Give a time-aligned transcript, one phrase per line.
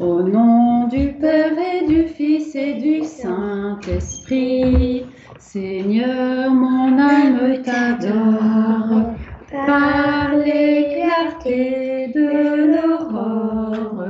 [0.00, 5.04] Au nom du Père et du Fils et du Saint-Esprit,
[5.38, 9.12] Seigneur, mon âme t'adore.
[9.50, 14.06] Par les clartés de l'aurore,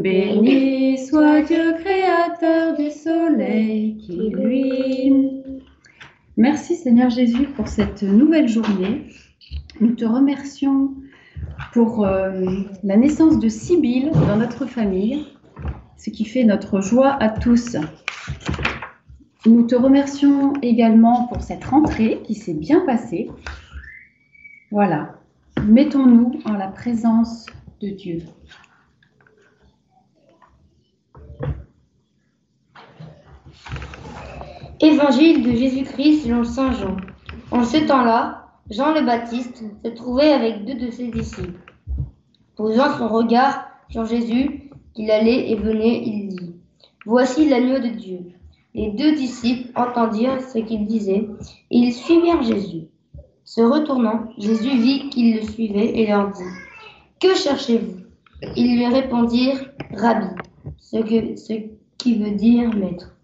[0.00, 5.12] béni soit Dieu créateur du soleil qui lui.
[6.38, 9.08] Merci Seigneur Jésus pour cette nouvelle journée.
[9.78, 10.94] Nous te remercions
[11.74, 12.46] pour euh,
[12.82, 15.26] la naissance de Sibylle dans notre famille,
[15.96, 17.76] ce qui fait notre joie à tous.
[19.46, 23.30] Nous te remercions également pour cette rentrée qui s'est bien passée.
[24.70, 25.16] Voilà,
[25.62, 27.46] mettons-nous en la présence
[27.80, 28.22] de Dieu.
[34.80, 36.96] Évangile de Jésus-Christ selon Saint Jean.
[37.50, 41.72] En ce temps-là, Jean le Baptiste se trouvait avec deux de ses disciples.
[42.56, 44.63] Posant son regard sur Jésus,
[44.94, 46.54] qu'il allait et venait, il dit
[47.06, 48.20] Voici l'agneau de Dieu.
[48.74, 51.28] Les deux disciples entendirent ce qu'il disait
[51.70, 52.88] et ils suivirent Jésus.
[53.44, 56.42] Se retournant, Jésus vit qu'ils le suivaient et leur dit
[57.20, 58.00] Que cherchez-vous?
[58.56, 60.26] Ils lui répondirent Rabbi,
[60.78, 60.96] ce,
[61.36, 61.52] ce
[61.98, 63.16] qui veut dire maître.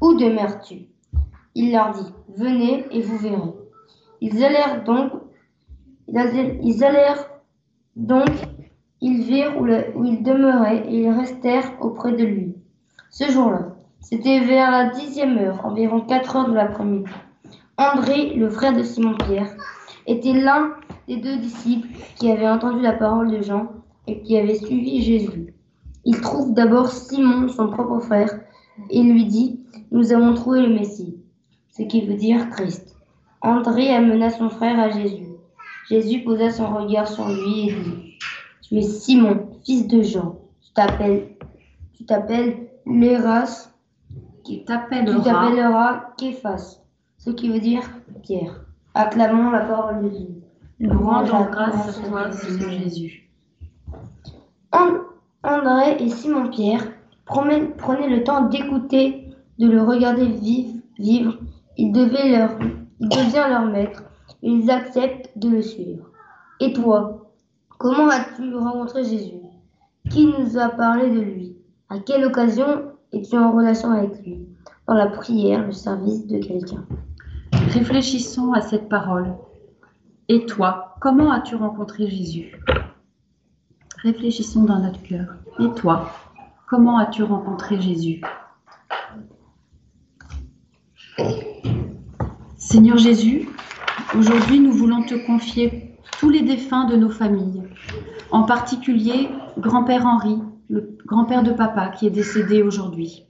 [0.00, 0.88] Où demeures-tu?
[1.54, 3.54] Il leur dit Venez et vous verrez.
[4.20, 5.12] Ils allèrent donc,
[6.08, 7.30] ils allèrent
[7.96, 8.30] donc,
[9.00, 12.54] ils virent où, il demeurait et ils restèrent auprès de lui.
[13.10, 17.10] Ce jour-là, c'était vers la dixième heure, environ quatre heures de l'après-midi.
[17.76, 19.54] André, le frère de Simon-Pierre,
[20.06, 20.72] était l'un
[21.06, 23.68] des deux disciples qui avaient entendu la parole de Jean
[24.06, 25.54] et qui avaient suivi Jésus.
[26.04, 28.30] Il trouve d'abord Simon, son propre frère,
[28.90, 31.18] et lui dit, Nous avons trouvé le Messie,
[31.70, 32.96] ce qui veut dire Christ.
[33.42, 35.26] André amena son frère à Jésus.
[35.88, 38.07] Jésus posa son regard sur lui et dit
[38.68, 40.36] Tu es Simon, fils de Jean.
[40.60, 41.36] Tu t'appelles,
[41.94, 43.70] tu t'appelles Léras,
[44.44, 46.82] qui tu t'appellera t'appelleras Képhas,
[47.16, 47.82] ce qui veut dire
[48.22, 48.66] Pierre.
[48.92, 50.42] Acclamons la parole de Dieu.
[50.80, 53.30] Nous rendons grâce à toi, Seigneur Jésus.
[54.72, 54.98] And-
[55.42, 56.84] André et Simon-Pierre
[57.24, 60.74] prenaient prenaient le temps d'écouter, de le regarder vivre.
[60.98, 61.38] vivre.
[61.78, 62.50] Il, devait leur,
[63.00, 64.02] il devient leur maître
[64.42, 66.06] ils acceptent de le suivre.
[66.60, 67.27] Et toi,
[67.78, 69.40] comment as-tu rencontré Jésus?
[70.10, 71.56] Qui nous a parlé de lui?
[71.88, 74.46] À quelle occasion es-tu en relation avec lui?
[74.86, 76.84] Dans la prière, le service de quelqu'un.
[77.72, 79.34] Réfléchissons à cette parole.
[80.28, 82.52] Et toi, comment as-tu rencontré Jésus?
[84.02, 85.34] Réfléchissons dans notre cœur.
[85.58, 86.10] Et toi,
[86.68, 88.22] comment as-tu rencontré Jésus?
[92.56, 93.48] Seigneur Jésus,
[94.16, 97.62] aujourd'hui nous voulons te confier tous les défunts de nos familles,
[98.30, 103.24] en particulier grand-père Henri, le grand-père de papa qui est décédé aujourd'hui.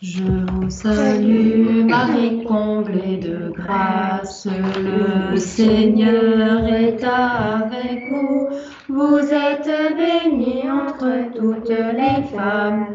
[0.00, 8.48] Je vous salue, Marie comblée de grâce, le Seigneur est avec vous.
[8.88, 12.86] Vous êtes bénie entre toutes les femmes,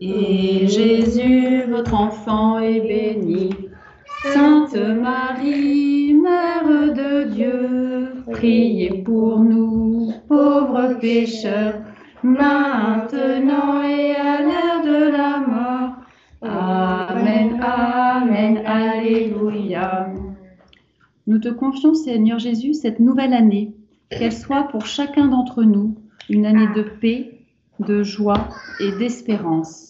[0.00, 3.54] et Jésus, votre enfant, est béni.
[4.24, 7.89] Sainte Marie, Mère de Dieu,
[8.30, 11.80] priez pour nous, pauvres pécheurs,
[12.22, 15.96] maintenant et à l'heure de la mort.
[16.42, 20.12] Amen, Amen, Alléluia.
[21.26, 23.74] Nous te confions, Seigneur Jésus, cette nouvelle année,
[24.10, 25.96] qu'elle soit pour chacun d'entre nous
[26.28, 27.40] une année de paix,
[27.78, 28.48] de joie
[28.80, 29.89] et d'espérance.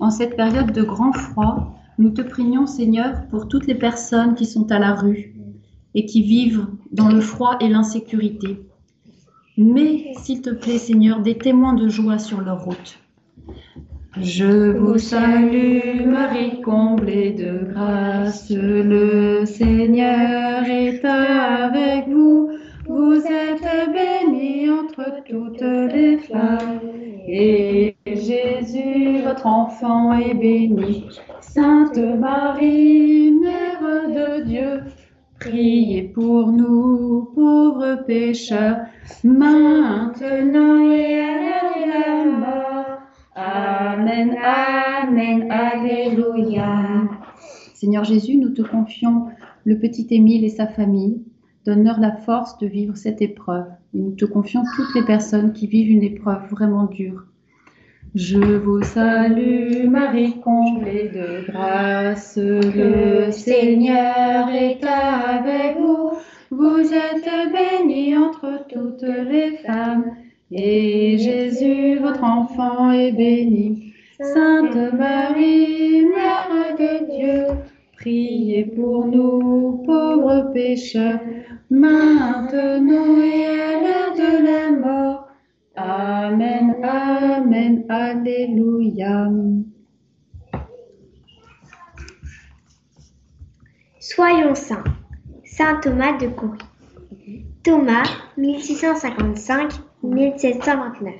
[0.00, 4.46] En cette période de grand froid, nous te prions, Seigneur, pour toutes les personnes qui
[4.46, 5.34] sont à la rue
[5.94, 8.62] et qui vivent dans le froid et l'insécurité.
[9.58, 12.98] Mets, s'il te plaît, Seigneur, des témoins de joie sur leur route.
[14.18, 22.50] Je vous salue, Marie comblée de grâce, le Seigneur est avec vous.
[22.88, 26.80] Vous êtes bénie entre toutes les femmes,
[27.32, 31.08] et Jésus, votre enfant, est béni.
[31.40, 34.82] Sainte Marie, Mère de Dieu,
[35.40, 38.76] Priez pour nous, pauvres pécheurs,
[39.24, 42.98] maintenant et à l'heure de la mort.
[43.34, 47.08] Amen, Amen, Alléluia.
[47.72, 49.28] Seigneur Jésus, nous te confions
[49.64, 51.24] le petit Émile et sa famille.
[51.64, 53.70] Donne-leur la force de vivre cette épreuve.
[53.92, 57.24] Nous te confions toutes les personnes qui vivent une épreuve vraiment dure.
[58.14, 66.12] Je vous salue, Marie comblée de grâce, le Seigneur est avec vous.
[66.50, 70.04] Vous êtes bénie entre toutes les femmes,
[70.50, 73.92] et Jésus, votre enfant, est béni.
[74.20, 77.44] Sainte Marie, Mère de Dieu,
[78.00, 81.20] priez pour nous, pauvres pécheurs,
[81.68, 85.28] maintenant et à l'heure de la mort.
[85.76, 89.30] Amen, Amen, Alléluia.
[94.00, 94.84] Soyons saints.
[95.44, 96.58] Saint Thomas de Coury.
[97.62, 98.08] Thomas,
[98.38, 101.12] 1655-1729,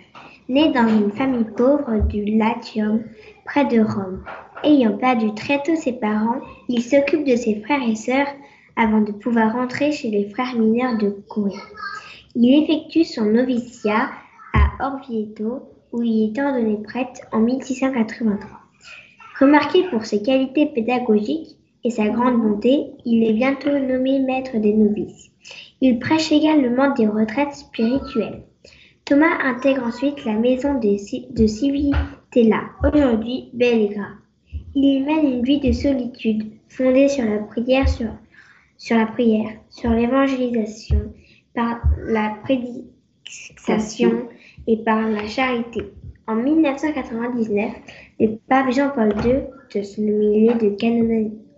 [0.49, 3.05] né dans une famille pauvre du Latium,
[3.51, 4.23] près de Rome.
[4.63, 8.29] Ayant perdu très tôt ses parents, il s'occupe de ses frères et sœurs
[8.77, 11.57] avant de pouvoir rentrer chez les frères mineurs de Coury.
[12.37, 14.09] Il effectue son noviciat
[14.55, 15.63] à Orvieto,
[15.93, 18.49] où il est ordonné prêtre en 1683.
[19.41, 24.75] Remarqué pour ses qualités pédagogiques et sa grande bonté, il est bientôt nommé maître des
[24.75, 25.31] novices.
[25.81, 28.45] Il prêche également des retraites spirituelles.
[29.11, 34.19] Thomas intègre ensuite la maison de Civitella, aujourd'hui grave.
[34.77, 38.07] Il y mène une vie de solitude fondée sur la prière, sur,
[38.79, 41.13] sur la prière, sur l'évangélisation,
[41.57, 44.29] par la prédication
[44.69, 45.91] et par la charité.
[46.29, 47.73] En 1999,
[48.21, 49.41] le pape Jean-Paul II,
[49.75, 50.77] de son milieu de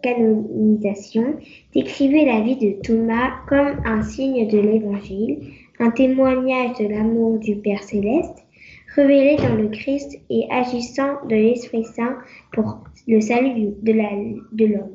[0.02, 1.37] canonisation,
[1.75, 5.52] décrivait la vie de Thomas comme un signe de l'Évangile,
[5.82, 8.46] un témoignage de l'amour du Père céleste,
[8.94, 12.19] révélé dans le Christ et agissant de l'Esprit Saint
[12.52, 14.93] pour le salut de l'homme.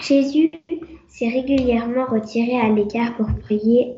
[0.00, 0.50] Jésus
[1.08, 3.96] s'est régulièrement retiré à l'écart pour prier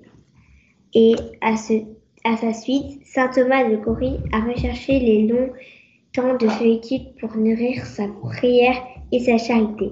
[0.94, 5.50] et à, sa suite, saint Thomas de Cory a recherché les longs
[6.12, 9.90] temps de solitude pour nourrir sa prière et sa charité.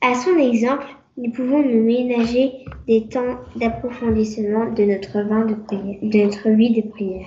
[0.00, 0.86] À son exemple,
[1.18, 7.26] nous pouvons nous ménager des temps d'approfondissement de notre, de notre vie de prière.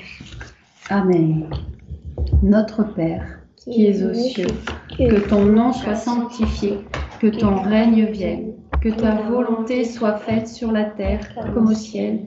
[0.89, 1.49] Amen.
[2.41, 4.47] Notre Père, qui es aux cieux,
[4.97, 6.79] que ton nom soit sanctifié,
[7.21, 11.21] que ton règne vienne, que ta volonté soit faite sur la terre
[11.53, 12.21] comme au ciel.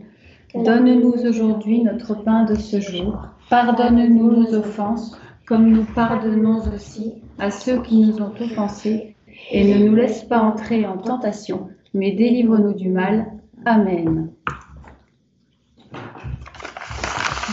[0.54, 3.26] Donne-nous aujourd'hui notre pain de ce jour.
[3.50, 9.16] Pardonne-nous nos offenses, comme nous pardonnons aussi à ceux qui nous ont offensés.
[9.50, 13.26] Et ne nous laisse pas entrer en tentation, mais délivre-nous du mal.
[13.64, 14.30] Amen.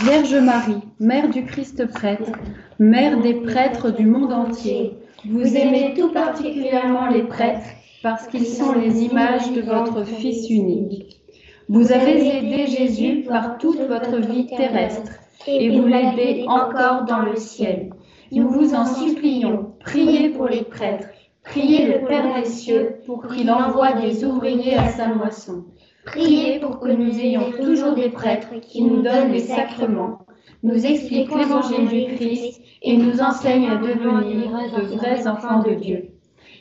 [0.03, 2.31] Vierge Marie, Mère du Christ prêtre,
[2.79, 4.97] Mère des prêtres du monde entier,
[5.27, 7.65] vous aimez tout particulièrement les prêtres
[8.03, 11.21] parce qu'ils sont les images de votre Fils unique.
[11.67, 15.13] Vous avez aidé Jésus par toute votre vie terrestre
[15.47, 17.89] et vous l'aidez encore dans le ciel.
[18.31, 21.07] Nous vous en supplions, priez pour les prêtres,
[21.45, 25.65] priez le Père des cieux pour qu'il envoie des ouvriers à sa moisson.
[26.05, 30.19] Priez pour que nous ayons toujours des prêtres qui nous donnent les sacrements,
[30.63, 36.09] nous expliquent l'évangile du Christ et nous enseignent à devenir de vrais enfants de Dieu.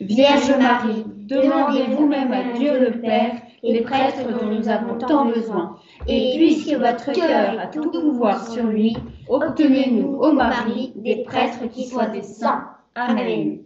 [0.01, 5.77] Vierge Marie, demandez vous-même à Dieu le Père les prêtres dont nous avons tant besoin.
[6.07, 8.97] Et puisque votre cœur a tout pouvoir sur lui,
[9.29, 12.65] obtenez-nous, ô Marie, des prêtres qui soient des saints.
[12.95, 13.61] Amen.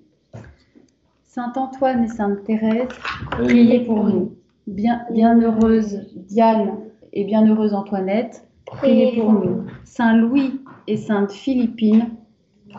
[1.38, 2.88] Saint Antoine et Sainte Thérèse,
[3.30, 4.35] priez pour nous.
[4.66, 6.80] Bien, bienheureuse Diane
[7.12, 9.62] et bienheureuse Antoinette, priez pour nous.
[9.85, 12.09] Saint Louis et Sainte Philippine,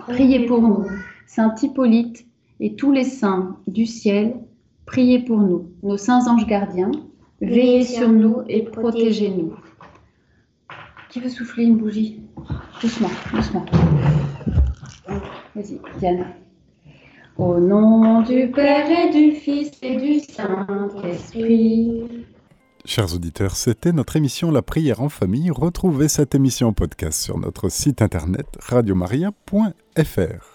[0.09, 0.83] priez pour nous.
[1.25, 2.27] Saint Hippolyte
[2.59, 4.35] et tous les saints du ciel,
[4.85, 5.69] priez pour nous.
[5.81, 6.91] Nos saints anges gardiens,
[7.39, 9.53] veillez sur nous et protégez-nous.
[11.09, 12.23] Qui veut souffler une bougie?
[12.81, 13.63] Doucement, doucement.
[15.55, 16.25] Vas-y, Diane.
[17.39, 22.03] Au nom du Père et du Fils et du Saint-Esprit.
[22.83, 25.49] Chers auditeurs, c'était notre émission La prière en famille.
[25.49, 30.49] Retrouvez cette émission podcast sur notre site internet radiomaria.fr.